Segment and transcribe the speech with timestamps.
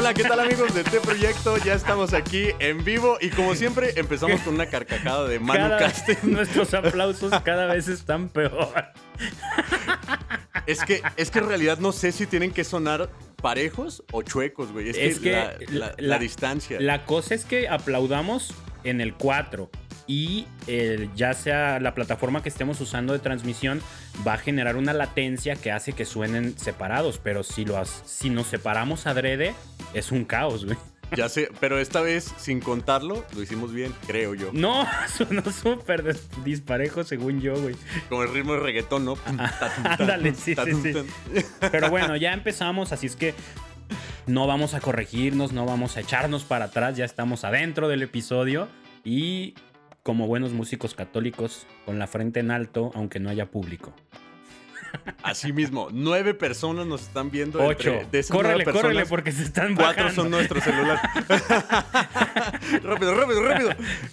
[0.00, 1.58] Hola, ¿qué tal amigos de T Proyecto?
[1.58, 5.92] Ya estamos aquí en vivo y como siempre empezamos con una carcajada de Manu Cada
[6.22, 8.72] nuestros aplausos cada vez están peor.
[10.66, 13.10] Es que, es que en realidad no sé si tienen que sonar
[13.42, 14.88] parejos o chuecos, güey.
[14.88, 16.80] Es, Es que, que la, la- la- la distancia.
[16.80, 19.68] La cosa es que aplaudamos en el 4
[20.10, 23.80] y eh, ya sea la plataforma que estemos usando de transmisión
[24.26, 28.28] va a generar una latencia que hace que suenen separados, pero si, lo, has- si
[28.28, 29.54] nos separamos adrede
[29.94, 30.76] es un caos, güey.
[31.16, 34.50] Ya sé, pero esta vez, sin contarlo, lo hicimos bien, creo yo.
[34.52, 34.84] No,
[35.16, 37.76] sonó súper disparejo según yo, güey.
[38.08, 39.16] Con el ritmo de reggaetón, ¿no?
[39.84, 41.44] Ándale, sí, sí, sí.
[41.70, 43.34] Pero bueno, ya empezamos, así es que
[44.26, 48.66] no vamos a corregirnos, no vamos a echarnos para atrás, ya estamos adentro del episodio
[49.04, 49.54] y
[50.02, 53.92] como buenos músicos católicos, con la frente en alto, aunque no haya público.
[55.22, 57.62] Así mismo, nueve personas nos están viendo.
[57.62, 57.90] Ocho.
[57.90, 60.22] entre- de esas Córrele, personas, córrele porque se están Cuatro bajando.
[60.22, 61.00] son nuestros celulares.
[62.82, 63.70] rápido, rápido, rápido.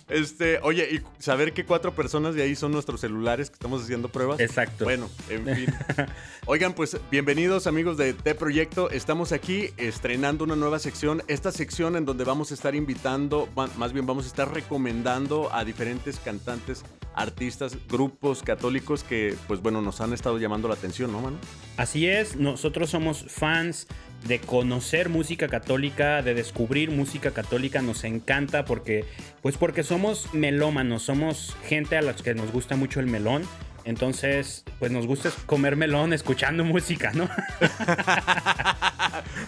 [0.09, 4.09] Este, oye, y saber que cuatro personas de ahí son nuestros celulares que estamos haciendo
[4.09, 4.39] pruebas.
[4.39, 4.85] Exacto.
[4.85, 5.73] Bueno, en fin.
[6.45, 8.89] Oigan, pues bienvenidos amigos de T Proyecto.
[8.89, 11.23] Estamos aquí estrenando una nueva sección.
[11.27, 15.65] Esta sección en donde vamos a estar invitando, más bien vamos a estar recomendando a
[15.65, 16.83] diferentes cantantes,
[17.15, 21.37] artistas, grupos católicos que, pues bueno, nos han estado llamando la atención, ¿no, mano?
[21.77, 23.87] Así es, nosotros somos fans
[24.25, 29.05] de conocer música católica, de descubrir música católica, nos encanta porque,
[29.41, 33.43] pues porque somos melómanos, somos gente a la que nos gusta mucho el melón.
[33.85, 37.29] Entonces, pues nos gusta comer melón escuchando música, ¿no?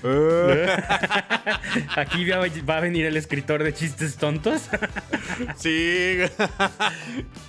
[1.95, 4.69] Aquí va a venir el escritor de chistes tontos.
[5.55, 6.17] Sí.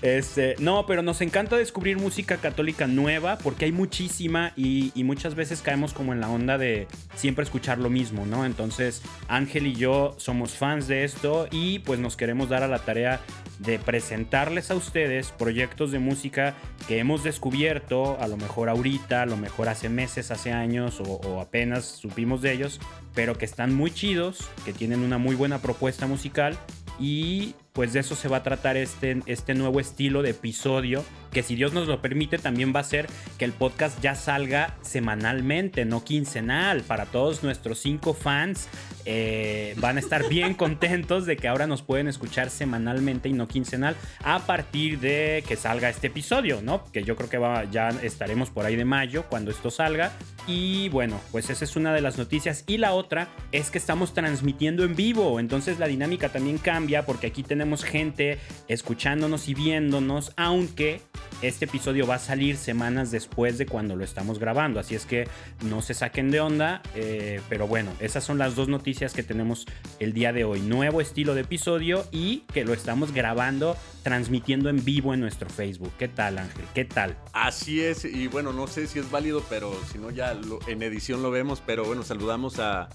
[0.03, 5.35] Este, no, pero nos encanta descubrir música católica nueva porque hay muchísima y, y muchas
[5.35, 6.87] veces caemos como en la onda de
[7.17, 8.45] siempre escuchar lo mismo, ¿no?
[8.45, 12.79] Entonces Ángel y yo somos fans de esto y pues nos queremos dar a la
[12.79, 13.21] tarea
[13.59, 16.55] de presentarles a ustedes proyectos de música
[16.89, 21.05] que hemos descubierto, a lo mejor ahorita, a lo mejor hace meses, hace años o,
[21.05, 22.81] o apenas supimos de ellos,
[23.15, 26.59] pero que están muy chidos, que tienen una muy buena propuesta musical
[26.99, 31.43] y pues de eso se va a tratar este, este nuevo estilo de episodio, que
[31.43, 33.07] si Dios nos lo permite también va a ser
[33.39, 36.83] que el podcast ya salga semanalmente, no quincenal.
[36.83, 38.69] Para todos nuestros cinco fans
[39.05, 43.47] eh, van a estar bien contentos de que ahora nos pueden escuchar semanalmente y no
[43.47, 43.95] quincenal
[44.25, 46.85] a partir de que salga este episodio, ¿no?
[46.93, 50.13] Que yo creo que va, ya estaremos por ahí de mayo cuando esto salga.
[50.49, 52.65] Y bueno, pues esa es una de las noticias.
[52.67, 57.29] Y la otra es que estamos transmitiendo en vivo, entonces la dinámica también cambia porque
[57.29, 58.39] aquí tenemos gente
[58.69, 61.01] escuchándonos y viéndonos, aunque
[61.43, 65.27] este episodio va a salir semanas después de cuando lo estamos grabando, así es que
[65.65, 69.67] no se saquen de onda, eh, pero bueno, esas son las dos noticias que tenemos
[70.01, 74.85] el día de hoy, nuevo estilo de episodio y que lo estamos grabando, transmitiendo en
[74.85, 75.93] vivo en nuestro Facebook.
[75.99, 76.65] ¿Qué tal Ángel?
[76.75, 77.17] ¿Qué tal?
[77.33, 81.23] Así es, y bueno, no sé si es válido, pero si no ya en edición
[81.23, 82.89] lo vemos, pero bueno, saludamos a,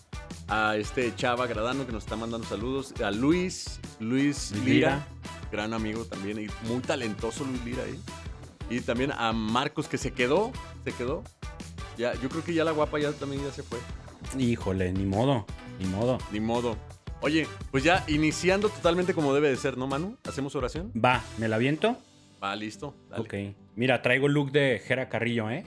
[0.47, 5.07] a este Chava Gradano que nos está mandando saludos, a Luis, Luis Lira, Lira.
[5.51, 8.00] gran amigo también, y muy talentoso Luis Lira ahí.
[8.69, 10.51] Y también a Marcos que se quedó,
[10.84, 11.23] se quedó.
[11.97, 13.79] Ya, yo creo que ya la guapa ya también ya se fue,
[14.38, 15.45] Híjole, ni modo,
[15.79, 16.17] ni modo.
[16.31, 16.78] ni modo.
[17.22, 20.17] Oye, pues ya iniciando totalmente como debe de ser, ¿no, Manu?
[20.28, 20.91] ¿Hacemos oración?
[20.94, 21.97] Va, ¿me la viento?
[22.44, 22.94] Va, listo.
[23.09, 23.23] Dale.
[23.23, 23.55] Ok.
[23.75, 25.63] Mira, traigo el look de Jera Carrillo, ¿eh?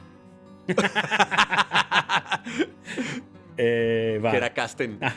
[3.59, 4.33] eh va.
[5.01, 5.15] Ah.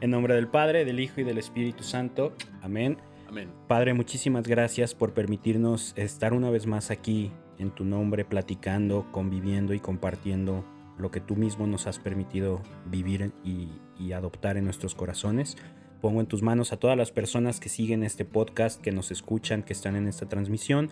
[0.00, 2.34] En nombre del Padre, del Hijo y del Espíritu Santo.
[2.62, 2.96] Amén.
[3.28, 3.50] Amén.
[3.68, 9.74] Padre, muchísimas gracias por permitirnos estar una vez más aquí en tu nombre, platicando, conviviendo
[9.74, 10.64] y compartiendo
[10.98, 13.68] lo que tú mismo nos has permitido vivir y,
[13.98, 15.58] y adoptar en nuestros corazones.
[16.00, 19.62] Pongo en tus manos a todas las personas que siguen este podcast, que nos escuchan,
[19.62, 20.90] que están en esta transmisión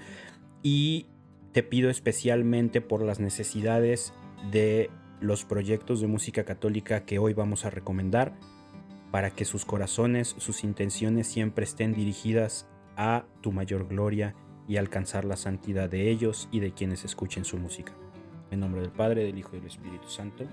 [0.62, 1.06] y
[1.52, 4.12] te pido especialmente por las necesidades
[4.50, 8.32] de los proyectos de música católica que hoy vamos a recomendar
[9.10, 14.34] para que sus corazones, sus intenciones siempre estén dirigidas a tu mayor gloria
[14.66, 17.92] y alcanzar la santidad de ellos y de quienes escuchen su música.
[18.50, 20.44] En nombre del Padre, del Hijo y del Espíritu Santo.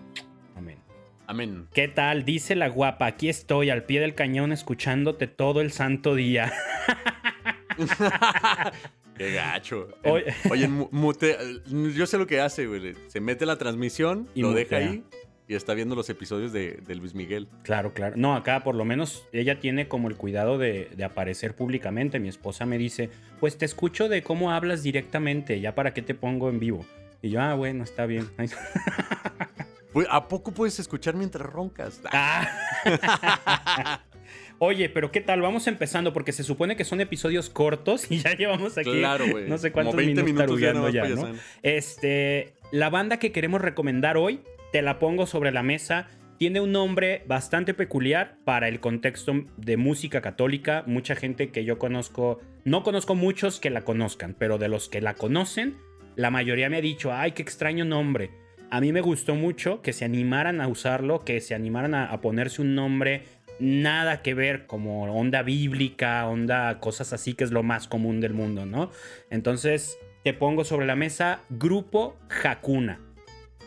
[0.56, 0.78] Amén.
[1.28, 1.68] Amén.
[1.74, 2.24] ¿Qué tal?
[2.24, 6.54] Dice la guapa, aquí estoy al pie del cañón escuchándote todo el santo día.
[9.18, 9.88] Qué gacho.
[10.04, 10.26] Oye.
[10.50, 11.62] Oye, mute-
[11.96, 12.94] yo sé lo que hace, güey.
[13.08, 15.04] Se mete la transmisión, Y lo deja ahí
[15.48, 17.48] y está viendo los episodios de, de Luis Miguel.
[17.64, 18.16] Claro, claro.
[18.18, 22.20] No, acá por lo menos ella tiene como el cuidado de, de aparecer públicamente.
[22.20, 26.16] Mi esposa me dice, pues te escucho de cómo hablas directamente, ya para qué te
[26.16, 26.84] pongo en vivo.
[27.22, 28.28] Y yo, ah, bueno, está bien.
[29.94, 32.02] Pues, ¿A poco puedes escuchar mientras roncas?
[32.12, 32.50] Ah.
[34.60, 35.42] Oye, pero ¿qué tal?
[35.42, 39.50] Vamos empezando porque se supone que son episodios cortos y ya llevamos aquí Claro, güey.
[39.50, 41.34] no sé Como cuántos 20 minutos, minutos ya ya, ¿no?
[41.64, 44.42] Este, la banda que queremos recomendar hoy,
[44.72, 46.08] te la pongo sobre la mesa.
[46.38, 50.84] Tiene un nombre bastante peculiar para el contexto de música católica.
[50.86, 55.00] Mucha gente que yo conozco, no conozco muchos que la conozcan, pero de los que
[55.00, 55.78] la conocen,
[56.18, 58.32] la mayoría me ha dicho, ay, qué extraño nombre.
[58.70, 62.20] A mí me gustó mucho que se animaran a usarlo, que se animaran a, a
[62.20, 63.24] ponerse un nombre
[63.60, 68.34] nada que ver como onda bíblica, onda cosas así que es lo más común del
[68.34, 68.92] mundo, ¿no?
[69.30, 73.00] Entonces te pongo sobre la mesa Grupo Hakuna.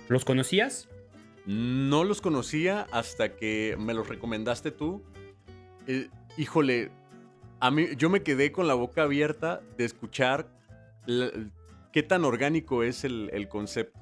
[0.09, 0.89] ¿Los conocías?
[1.47, 5.03] No los conocía hasta que me los recomendaste tú.
[5.87, 6.91] Eh, híjole,
[7.61, 10.49] a mí yo me quedé con la boca abierta de escuchar
[11.93, 13.99] qué tan orgánico es el, el concepto.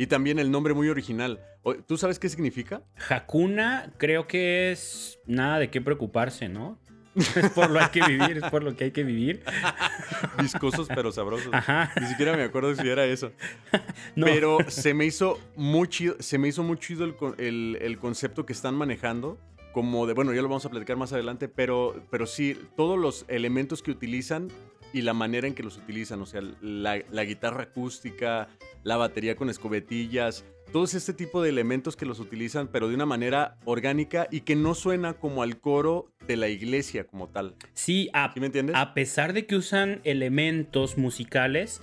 [0.00, 1.40] Y también el nombre muy original.
[1.86, 2.82] ¿Tú sabes qué significa?
[3.10, 6.78] Hakuna creo que es nada de qué preocuparse, ¿no?
[7.14, 9.42] Es por lo que hay que vivir, es por lo que hay que vivir.
[10.40, 11.52] Viscosos pero sabrosos.
[11.52, 11.92] Ajá.
[12.00, 13.32] Ni siquiera me acuerdo si era eso.
[14.16, 14.24] No.
[14.26, 17.04] Pero se me hizo muy chido, se me hizo muy chido
[17.36, 19.38] el- el concepto que están manejando.
[19.72, 23.26] Como de, bueno, ya lo vamos a platicar más adelante, pero, pero sí, todos los
[23.28, 24.48] elementos que utilizan
[24.92, 28.48] y la manera en que los utilizan, o sea, la, la guitarra acústica,
[28.82, 33.06] la batería con escobetillas, todos este tipo de elementos que los utilizan, pero de una
[33.06, 37.56] manera orgánica y que no suena como al coro de la iglesia como tal.
[37.74, 38.76] Sí, a, ¿Sí me entiendes?
[38.76, 41.82] a pesar de que usan elementos musicales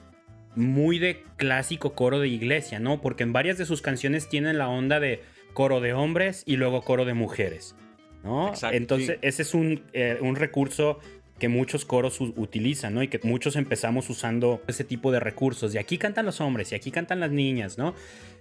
[0.56, 3.02] muy de clásico coro de iglesia, ¿no?
[3.02, 5.22] Porque en varias de sus canciones tienen la onda de
[5.54, 7.76] coro de hombres y luego coro de mujeres,
[8.24, 8.50] ¿no?
[8.50, 9.28] Exacto, Entonces, sí.
[9.28, 11.00] ese es un, eh, un recurso
[11.40, 13.04] que muchos coros utilizan, ¿no?
[13.04, 15.74] Y que muchos empezamos usando ese tipo de recursos.
[15.76, 17.94] Y aquí cantan los hombres y aquí cantan las niñas, ¿no?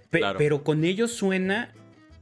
[0.09, 0.37] Pe- Claro.
[0.37, 1.73] Pero con ellos suena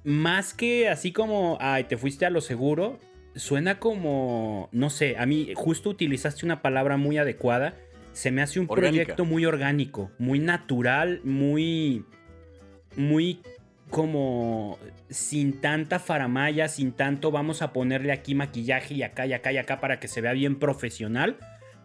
[0.04, 3.00] más que así como, ay, te fuiste a lo seguro,
[3.36, 7.76] suena como, no sé, a mí justo utilizaste una palabra muy adecuada.
[8.14, 9.04] Se me hace un Orgánica.
[9.04, 12.06] proyecto muy orgánico, muy natural, muy,
[12.96, 13.42] muy
[13.90, 14.80] como
[15.10, 19.58] sin tanta faramaya, sin tanto vamos a ponerle aquí maquillaje y acá y acá y
[19.58, 21.38] acá para que se vea bien profesional,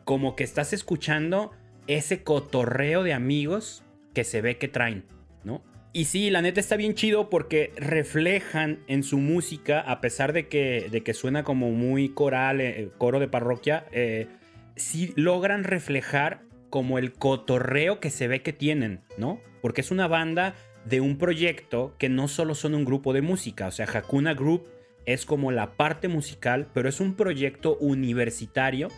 [0.04, 1.52] como que estás escuchando
[1.86, 5.04] ese cotorreo de amigos que se ve que traen,
[5.44, 5.62] ¿no?
[5.92, 10.46] Y sí, la neta está bien chido porque reflejan en su música, a pesar de
[10.46, 14.28] que, de que suena como muy coral, eh, coro de parroquia, eh,
[14.76, 19.40] sí logran reflejar como el cotorreo que se ve que tienen, ¿no?
[19.62, 20.54] Porque es una banda
[20.84, 24.66] de un proyecto que no solo son un grupo de música, o sea, Hakuna Group
[25.06, 28.88] es como la parte musical, pero es un proyecto universitario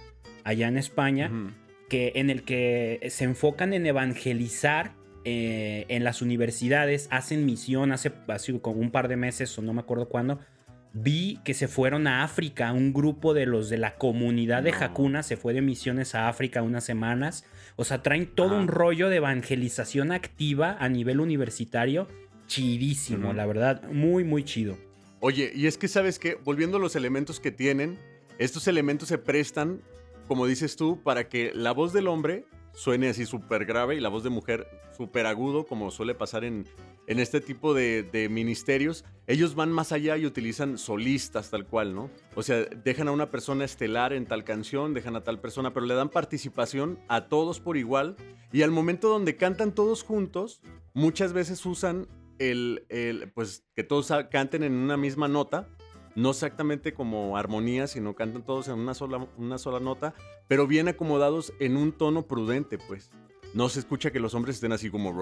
[0.44, 1.30] allá en España
[1.88, 4.92] que, en el que se enfocan en evangelizar
[5.24, 9.72] eh, en las universidades, hacen misión hace, hace como un par de meses o no
[9.72, 10.40] me acuerdo cuándo.
[10.94, 14.72] Vi que se fueron a África, un grupo de los de la comunidad de.
[14.72, 17.46] Hakuna se fue de misiones a África unas semanas.
[17.76, 18.58] O sea, traen todo Ah.
[18.60, 22.06] un rollo de evangelización activa a nivel universitario.
[22.46, 23.82] Chidísimo, la verdad.
[23.90, 24.76] Muy, muy chido.
[25.20, 27.98] Oye, y es que sabes que, volviendo a los elementos que tienen,
[28.38, 29.80] estos elementos se prestan,
[30.28, 34.08] como dices tú, para que la voz del hombre suene así súper grave y la
[34.08, 36.66] voz de mujer súper agudo, como suele pasar en,
[37.06, 39.04] en este tipo de, de ministerios.
[39.26, 42.10] Ellos van más allá y utilizan solistas tal cual, ¿no?
[42.34, 45.86] O sea, dejan a una persona estelar en tal canción, dejan a tal persona, pero
[45.86, 48.16] le dan participación a todos por igual.
[48.52, 50.60] Y al momento donde cantan todos juntos,
[50.94, 55.68] muchas veces usan el, el, pues que todos canten en una misma nota,
[56.14, 60.14] no exactamente como armonía, sino cantan todos en una sola, una sola nota,
[60.48, 63.10] pero bien acomodados en un tono prudente, pues.
[63.54, 65.12] No se escucha que los hombres estén así como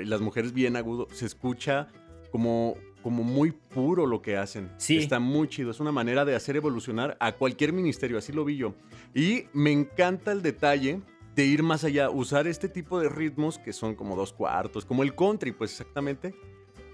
[0.00, 1.88] y las mujeres bien agudo, se escucha
[2.30, 4.70] como como muy puro lo que hacen.
[4.76, 4.98] Sí.
[4.98, 8.56] Está muy chido, es una manera de hacer evolucionar a cualquier ministerio, así lo vi
[8.56, 8.74] yo.
[9.14, 11.00] Y me encanta el detalle
[11.34, 15.02] de ir más allá, usar este tipo de ritmos que son como dos cuartos, como
[15.02, 16.34] el country, pues exactamente.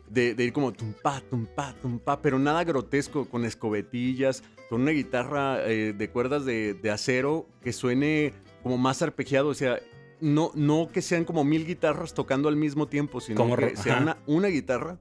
[0.08, 5.66] De, de ir como tumpa, tumpa, tumpa, pero nada grotesco, con escobetillas, con una guitarra
[5.66, 8.32] eh, de cuerdas de, de acero que suene
[8.62, 9.80] como más arpegiado, o sea,
[10.20, 13.98] no, no que sean como mil guitarras tocando al mismo tiempo, sino Como que sea
[14.00, 14.98] una, una guitarra,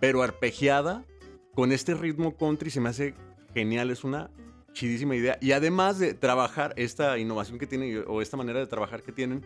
[0.00, 1.04] pero arpegiada
[1.54, 3.14] con este ritmo country, se me hace
[3.54, 4.30] genial, es una
[4.72, 5.38] chidísima idea.
[5.40, 9.42] Y además de trabajar esta innovación que tienen o esta manera de trabajar que tienen,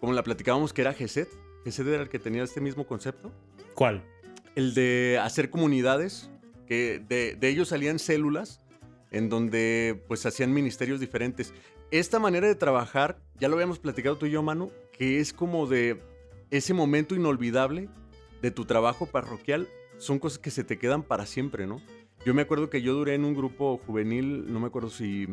[0.00, 1.28] como la platicábamos que era GESET,
[1.64, 3.30] GESET era el que tenía este mismo concepto,
[3.74, 4.02] ¿Cuál?
[4.54, 6.30] El de hacer comunidades,
[6.66, 8.60] que de, de ellos salían células
[9.10, 11.52] en donde pues hacían ministerios diferentes.
[11.90, 15.66] Esta manera de trabajar, ya lo habíamos platicado tú y yo, Manu, que es como
[15.66, 16.00] de
[16.50, 17.88] ese momento inolvidable
[18.42, 21.80] de tu trabajo parroquial, son cosas que se te quedan para siempre, ¿no?
[22.24, 25.26] Yo me acuerdo que yo duré en un grupo juvenil, no me acuerdo si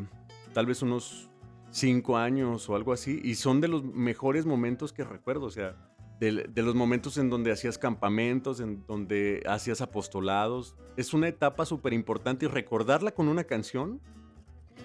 [0.54, 1.30] tal vez unos
[1.70, 5.76] cinco años o algo así, y son de los mejores momentos que recuerdo, o sea,
[6.20, 10.76] de, los momentos en donde hacías campamentos, en donde hacías apostolados.
[10.96, 14.02] Es una etapa súper importante y recordarla con una canción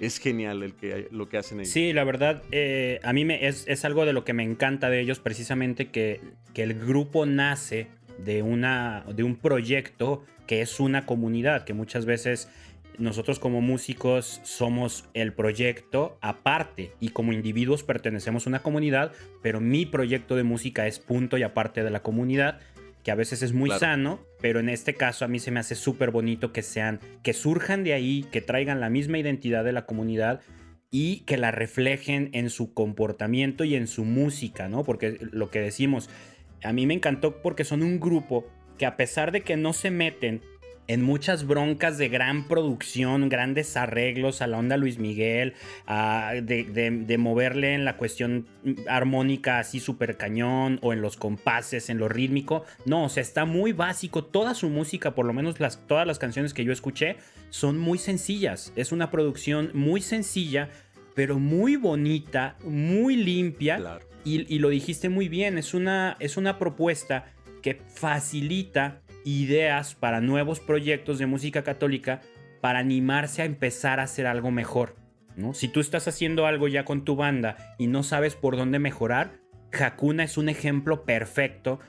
[0.01, 1.73] es genial el que, lo que hacen ellos.
[1.73, 4.91] Sí, la verdad, eh, a mí me, es, es, algo de lo que me encanta
[4.91, 6.21] de ellos, precisamente que,
[6.55, 12.05] que el grupo nace de, una, de un proyecto que es una comunidad, que muchas
[12.05, 12.49] veces
[12.99, 19.61] nosotros como músicos somos el proyecto aparte y como individuos pertenecemos a una comunidad, pero
[19.61, 22.61] mi proyecto de música es punto y aparte de la comunidad,
[23.03, 25.75] que a veces es muy sano, pero en este caso a mí se me hace
[25.75, 29.87] súper bonito que sean, que surjan de ahí, que traigan la misma identidad de la
[29.87, 30.41] comunidad
[30.91, 34.85] y que la reflejen en su comportamiento y en su música, ¿no?
[34.85, 36.11] Porque lo que decimos,
[36.63, 38.47] a mí me encantó porque son un grupo
[38.79, 40.43] que a pesar de que no se meten
[40.89, 45.55] en muchas broncas de gran producción, grandes arreglos a la onda Luis Miguel,
[45.87, 48.47] de, moverle en la cuestión
[48.89, 52.65] armónica así súper cañón, o en los compases, en lo rítmico.
[52.85, 54.25] No, o sea, está muy básico.
[54.25, 57.17] Toda su música, por lo menos las, todas las canciones que yo escuché,
[57.51, 58.73] son muy sencillas.
[58.77, 60.69] Es una producción muy sencilla,
[61.15, 64.01] pero muy bonita, muy limpia.
[64.25, 67.27] Y, y, lo dijiste muy bien, es una, es una propuesta
[67.63, 72.21] que facilita ideas para nuevos proyectos de música católica
[72.61, 74.97] para animarse a empezar a hacer algo mejor.
[75.37, 75.55] ¿no?
[75.55, 79.41] Si tú estás haciendo algo ya con tu banda y no sabes por dónde mejorar,
[79.73, 81.81] Hakuna es un ejemplo perfecto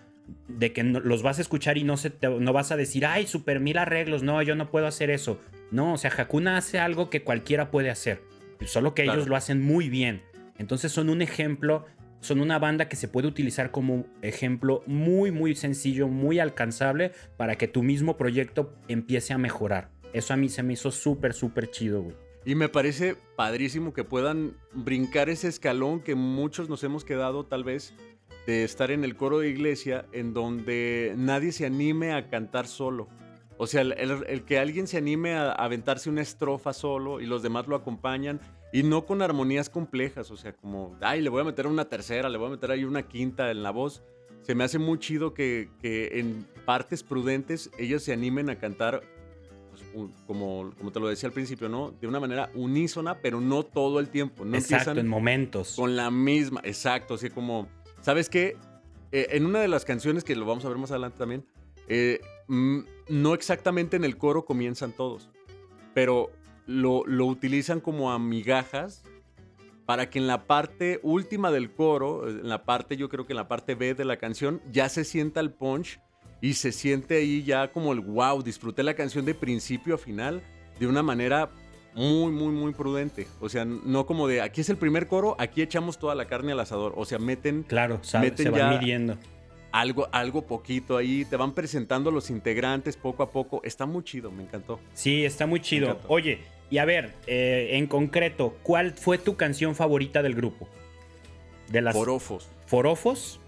[0.48, 3.60] de que los vas a escuchar y no, se no vas a decir, ay, super
[3.60, 5.42] mil arreglos, no, yo no puedo hacer eso.
[5.72, 8.22] No, o sea, Hakuna hace algo que cualquiera puede hacer,
[8.66, 10.22] solo que ellos lo hacen muy bien.
[10.58, 11.86] Entonces son un ejemplo
[12.24, 17.58] son una banda que se puede utilizar como ejemplo muy, muy sencillo, muy alcanzable para
[17.58, 19.92] que tu mismo proyecto empiece a mejorar.
[20.14, 22.16] Eso a mí se me hizo súper, súper chido, güey.
[22.46, 27.64] Y me parece padrísimo que puedan brincar ese escalón que muchos nos hemos quedado tal
[27.64, 27.94] vez
[28.48, 33.08] de estar en el coro de iglesia en donde nadie se anime a cantar solo.
[33.58, 37.68] O sea, el, que alguien se anime a, aventarse una estrofa solo y los demás
[37.68, 38.40] lo acompañan
[38.74, 42.28] y no con armonías complejas, o sea, como, ay, le voy a meter una tercera,
[42.28, 44.02] le voy a meter ahí una quinta en la voz.
[44.42, 49.04] Se me hace muy chido que, en partes prudentes ellos se animen a cantar,
[49.70, 49.84] pues,
[50.26, 51.92] como, como te lo decía al principio, ¿no?
[52.02, 54.44] De una manera unísona, pero no todo el tiempo.
[54.44, 55.76] No exacto, en momentos.
[55.76, 57.68] Con la misma, exacto, así como,
[58.02, 58.58] ¿sabes qué?
[59.12, 61.46] Eh, en una de las canciones que lo vamos a ver más adelante también,
[61.88, 65.30] eh, mm, no exactamente en el coro comienzan todos,
[65.94, 66.32] pero
[66.66, 69.04] lo, lo, utilizan como amigajas
[69.86, 73.38] para que en la parte última del coro, en la parte, yo creo que en
[73.38, 76.00] la parte B de la canción, ya se sienta el punch
[76.42, 80.42] y se siente ahí ya como el wow, disfruté la canción de principio a final
[80.80, 81.50] de una manera
[81.96, 83.28] muy, muy, muy prudente.
[83.40, 86.54] O sea, no como de aquí es el primer coro, aquí echamos toda la carne
[86.54, 86.94] al asador.
[86.96, 87.64] O sea, meten.
[87.64, 89.18] Claro, meten se van midiendo
[89.74, 93.60] algo, algo poquito ahí, te van presentando los integrantes poco a poco.
[93.64, 94.80] Está muy chido, me encantó.
[94.94, 96.00] Sí, está muy chido.
[96.08, 96.42] Oye,
[96.74, 100.68] y a ver, eh, en concreto, ¿cuál fue tu canción favorita del grupo?
[101.70, 101.94] De las...
[101.94, 102.50] Forofos.
[102.66, 103.40] ¿Forofos?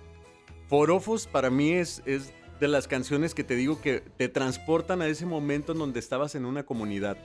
[0.68, 5.08] Forofos para mí es, es de las canciones que te digo que te transportan a
[5.08, 7.18] ese momento en donde estabas en una comunidad.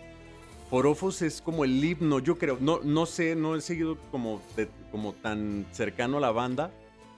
[0.71, 4.41] Forofos es como el himno, yo creo, no, no sé, no he seguido como,
[4.91, 6.71] como tan cercano a la banda,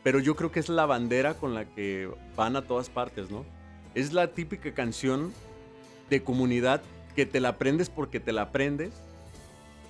[0.03, 3.45] pero yo creo que es la bandera con la que van a todas partes, ¿no?
[3.95, 5.33] Es la típica canción
[6.11, 6.83] de comunidad
[7.15, 8.93] que te la aprendes porque te la aprendes,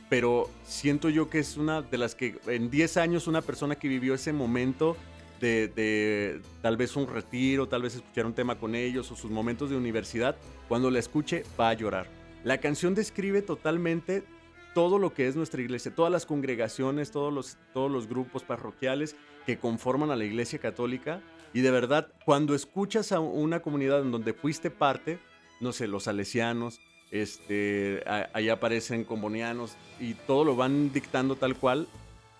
[0.09, 3.89] pero siento yo que es una de las que en 10 años una persona que
[3.89, 4.97] vivió ese momento
[5.41, 9.31] de, de, tal vez un retiro, tal vez escuchar un tema con ellos o sus
[9.31, 10.37] momentos de universidad,
[10.69, 12.07] cuando la escuche va a llorar.
[12.45, 14.25] La canción describe totalmente
[14.75, 19.17] todo lo que es nuestra iglesia, todas las congregaciones, todos los, todos los grupos parroquiales
[19.47, 21.23] que conforman a la iglesia católica.
[21.53, 25.19] Y de verdad, cuando escuchas a una comunidad en donde fuiste parte,
[25.61, 26.81] no sé, los salesianos,
[27.13, 28.03] este,
[28.33, 31.87] ahí aparecen combonianos y todo lo van dictando tal cual,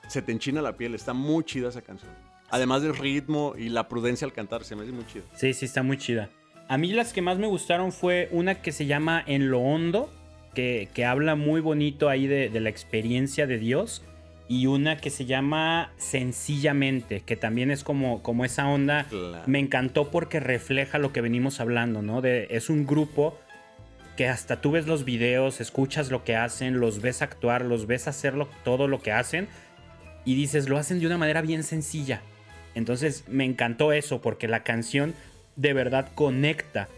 [0.09, 0.95] se te enchina la piel.
[0.95, 2.11] Está muy chida esa canción.
[2.51, 5.23] Además del ritmo y la prudencia al cantar, se me hace muy chida.
[5.37, 6.31] Sí, sí, está muy chida.
[6.69, 10.11] A mí las que más me gustaron fue una que se llama En lo hondo,
[10.55, 14.03] que, habla muy bonito ahí de, la experiencia de Dios.
[14.49, 19.07] Y una que se llama Sencillamente, que también es como, como esa onda.
[19.47, 22.21] Me encantó porque refleja lo que venimos hablando, ¿no?
[22.21, 23.39] De, es un grupo
[24.17, 28.09] que hasta tú ves los videos, escuchas lo que hacen, los ves actuar, los ves
[28.09, 29.49] hacer todo lo que hacen
[30.25, 32.23] y dices, lo hacen de una manera bien sencilla.
[32.75, 35.15] Entonces me encantó eso porque la canción
[35.57, 36.89] de verdad conecta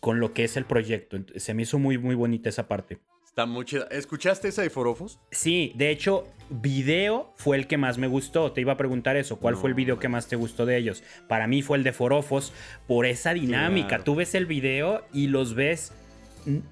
[0.00, 1.18] con lo que es el proyecto.
[1.36, 2.98] Se me hizo muy, muy bonita esa parte.
[3.24, 3.86] Está muy chida.
[3.90, 5.20] ¿Escuchaste esa de Forofos?
[5.30, 8.52] Sí, de hecho, video fue el que más me gustó.
[8.52, 9.36] Te iba a preguntar eso.
[9.36, 11.04] ¿Cuál fue el video que más te gustó de ellos?
[11.28, 12.52] Para mí fue el de Forofos
[12.86, 14.00] por esa dinámica.
[14.00, 15.92] Tú ves el video y los ves.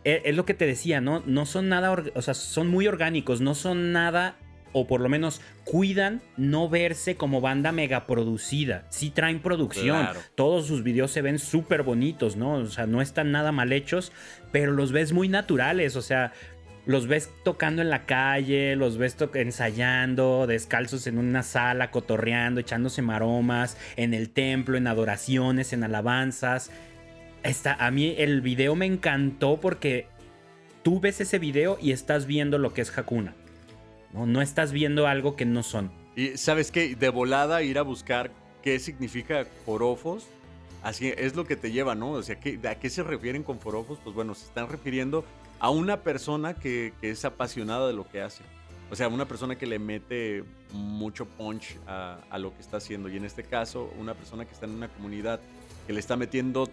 [0.04, 1.22] E, es lo que te decía, ¿no?
[1.26, 4.36] No son nada, o sea, son muy orgánicos, no son nada
[4.72, 8.84] o por lo menos cuidan no verse como banda mega producida.
[8.90, 10.08] Sí traen producción.
[10.34, 12.54] Todos sus videos se ven súper bonitos, ¿no?
[12.54, 14.12] O sea, no están nada mal hechos,
[14.52, 15.96] pero los ves muy naturales.
[15.96, 16.32] O sea,
[16.84, 23.00] los ves tocando en la calle, los ves ensayando, descalzos en una sala, cotorreando, echándose
[23.00, 26.70] maromas, en el templo, en adoraciones, en alabanzas.
[27.46, 30.08] Está, a mí el video me encantó porque
[30.82, 33.36] tú ves ese video y estás viendo lo que es Hakuna.
[34.12, 35.92] No, estás viendo algo que no son.
[36.16, 40.26] Y sabes qué, de volada ir a buscar qué significa forofos,
[40.82, 42.12] así es lo que te lleva, ¿no?
[42.12, 42.36] O sea,
[42.68, 44.00] ¿a qué se refieren con forofos?
[44.02, 45.24] Pues bueno, se están refiriendo
[45.60, 48.42] a una persona que, es apasionada de lo que hace.
[48.90, 53.08] O sea, una persona que le mete mucho punch a, a, lo que está haciendo.
[53.08, 55.38] Y en este caso, una persona que está en una comunidad
[55.86, 56.68] que le está metiendo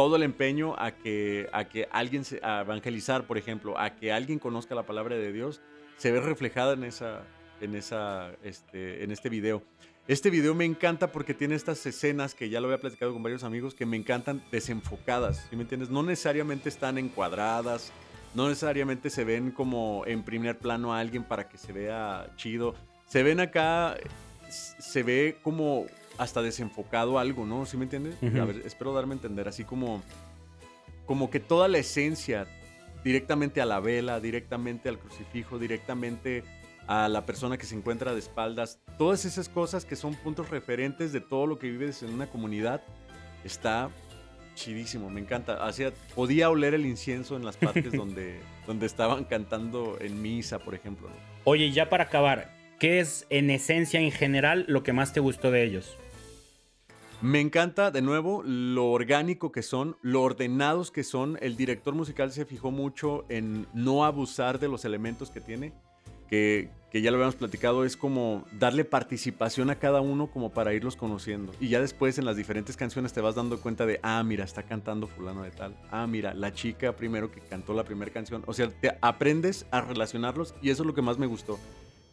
[0.00, 4.14] todo el empeño a que, a que alguien, se, a evangelizar, por ejemplo, a que
[4.14, 5.60] alguien conozca la palabra de Dios
[5.98, 7.20] se ve reflejada en, esa,
[7.60, 9.62] en, esa, este, en este video.
[10.08, 13.44] Este video me encanta porque tiene estas escenas que ya lo había platicado con varios
[13.44, 15.90] amigos que me encantan desenfocadas, ¿sí me entiendes?
[15.90, 17.92] No necesariamente están encuadradas,
[18.34, 22.74] no necesariamente se ven como en primer plano a alguien para que se vea chido.
[23.04, 23.98] Se ven acá,
[24.48, 25.84] se ve como
[26.18, 27.66] hasta desenfocado algo, ¿no?
[27.66, 28.16] ¿Sí me entiendes?
[28.22, 30.02] A ver, espero darme a entender, así como,
[31.06, 32.46] como que toda la esencia,
[33.04, 36.44] directamente a la vela, directamente al crucifijo, directamente
[36.86, 38.80] a la persona que se encuentra de espaldas.
[38.98, 42.82] Todas esas cosas que son puntos referentes de todo lo que vives en una comunidad,
[43.44, 43.90] está
[44.54, 45.64] chidísimo, me encanta.
[45.66, 50.74] Hacía, podía oler el incienso en las partes donde, donde estaban cantando en misa, por
[50.74, 51.08] ejemplo.
[51.44, 55.52] Oye, ya para acabar, ¿qué es en esencia, en general, lo que más te gustó
[55.52, 55.96] de ellos?
[57.20, 61.36] Me encanta, de nuevo, lo orgánico que son, lo ordenados que son.
[61.42, 65.74] El director musical se fijó mucho en no abusar de los elementos que tiene,
[66.30, 70.96] que, ya lo habíamos platicado, es como darle participación a cada uno como para irlos
[70.96, 71.52] conociendo.
[71.60, 74.62] Y ya después en las diferentes canciones te vas dando cuenta de, ah, mira, está
[74.62, 75.76] cantando fulano de tal.
[75.90, 78.42] Ah, mira, la chica primero que cantó la primera canción.
[78.46, 81.58] O sea, te aprendes a relacionarlos y eso es lo que más me gustó.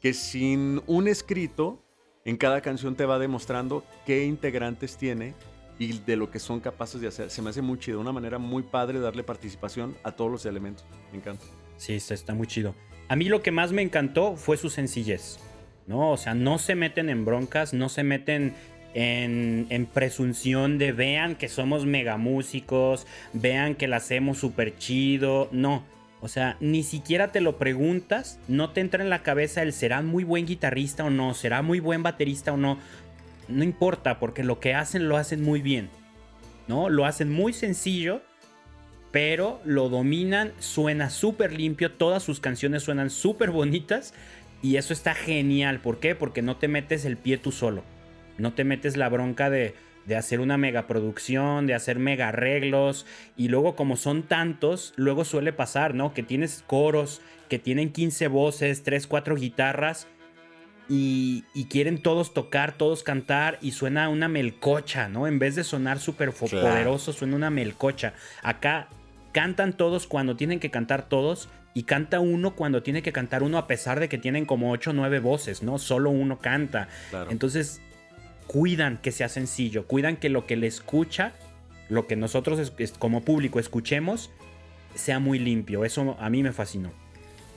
[0.02, 1.84] Que sin un escrito
[2.26, 5.34] en cada canción te va demostrando qué integrantes tiene
[5.80, 7.30] y de lo que son capaces de hacer.
[7.30, 10.86] Se me hace muy chido, una manera muy padre darle participación a todos los elementos.
[11.12, 11.46] Me encanta.
[11.78, 12.76] Sí, está, muy chido.
[13.08, 15.40] A mí lo que más me encantó fue su sencillez.
[15.86, 16.12] ¿no?
[16.12, 18.54] O sea, no se meten en broncas, no se meten
[18.94, 25.48] en, en, presunción de vean que somos mega músicos, vean que la hacemos súper chido.
[25.52, 25.84] No,
[26.20, 30.02] o sea, ni siquiera te lo preguntas, no te entra en la cabeza el será
[30.02, 32.80] muy buen guitarrista o no, será muy buen baterista o no.
[33.48, 35.90] No importa, porque lo que hacen lo hacen muy bien.
[36.68, 36.90] ¿No?
[36.90, 38.22] Lo hacen muy sencillo,
[39.12, 44.14] pero lo dominan, suena súper limpio, todas sus canciones suenan súper bonitas
[44.62, 45.80] y eso está genial.
[45.80, 46.16] ¿Por qué?
[46.16, 47.84] Porque no te metes el pie tú solo.
[48.38, 49.76] No te metes la bronca de
[50.08, 53.06] de hacer una mega producción, de hacer mega arreglos.
[53.36, 56.14] Y luego, como son tantos, luego suele pasar, ¿no?
[56.14, 60.08] Que tienes coros que tienen 15 voces, 3, 4 guitarras.
[60.90, 65.28] Y, quieren todos tocar, todos cantar y suena una melcocha, ¿no?
[65.28, 68.14] En vez de sonar súper poderoso, suena una melcocha.
[68.42, 68.88] Acá
[69.34, 73.58] cantan todos cuando tienen que cantar todos y canta uno cuando tiene que cantar uno
[73.58, 75.78] a pesar de que tienen como 8 o 9 voces, ¿no?
[75.78, 76.88] Solo uno canta.
[77.30, 77.82] Entonces
[78.48, 81.34] cuidan que sea sencillo, cuidan que lo que le escucha,
[81.90, 84.32] lo que nosotros como público escuchemos,
[84.96, 85.86] sea muy limpio.
[85.86, 86.92] Eso a mí me fascinó.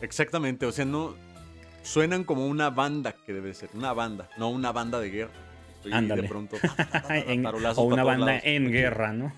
[0.02, 1.14] Exactamente, o sea, no
[1.82, 5.32] suenan como una banda que debe ser, una banda, no una banda de guerra.
[5.90, 6.28] Ándale.
[6.28, 6.56] pronto,
[7.76, 9.32] o una banda en guerra, ¿no?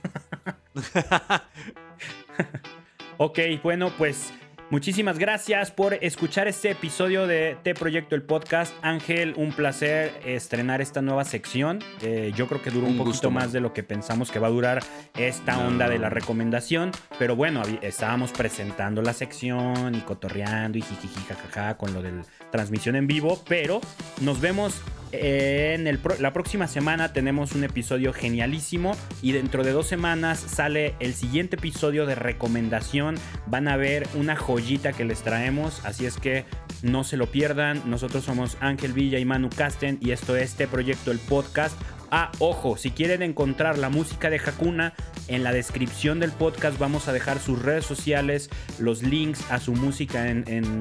[3.18, 4.32] ok, bueno, pues
[4.72, 8.72] Muchísimas gracias por escuchar este episodio de T Proyecto el Podcast.
[8.80, 11.80] Ángel, un placer estrenar esta nueva sección.
[12.00, 14.50] Eh, yo creo que duró un, poquito más de lo que pensamos que va a
[14.50, 14.82] durar
[15.14, 16.90] esta onda de la recomendación.
[17.18, 22.96] Pero bueno, estábamos presentando la sección y cotorreando y jijiji jajaja con lo de transmisión
[22.96, 23.42] en vivo.
[23.46, 23.82] Pero
[24.22, 24.80] nos vemos
[25.12, 25.85] en
[26.18, 31.57] la próxima semana tenemos un episodio genialísimo y dentro de dos semanas sale el siguiente
[31.57, 33.16] episodio de recomendación.
[33.46, 36.44] Van a ver una joyita que les traemos, así es que
[36.83, 37.83] no se lo pierdan.
[37.87, 41.77] Nosotros somos Ángel Villa y Manu Casten y esto es este proyecto, el podcast.
[42.11, 44.92] Ah, ojo, si quieren encontrar la música de Hakuna,
[45.29, 49.72] En la descripción del podcast vamos a dejar sus redes sociales, los links a su
[49.72, 50.79] música en, en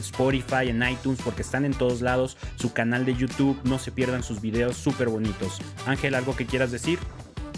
[0.00, 2.36] Spotify, en iTunes, porque están en todos lados.
[2.56, 5.58] Su canal de YouTube, no se pierdan sus videos súper bonitos.
[5.86, 6.98] Ángel, ¿algo que quieras decir?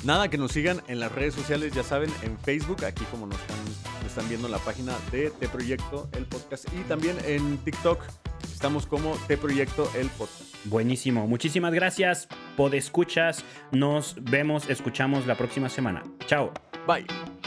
[0.05, 3.37] Nada, que nos sigan en las redes sociales, ya saben, en Facebook, aquí como nos
[4.07, 8.03] están, viendo en la página de T Proyecto, el podcast, y también en TikTok.
[8.45, 10.55] Estamos como T Proyecto, el podcast.
[10.65, 12.29] Buenísimo, muchísimas gracias,
[12.73, 16.03] escuchas Nos vemos, escuchamos la próxima semana.
[16.27, 16.53] Chao.
[16.87, 17.40] Bye.